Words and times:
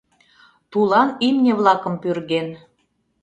Тулан 0.71 1.09
имне-влакым 1.27 1.95
пӱрген. 2.01 2.47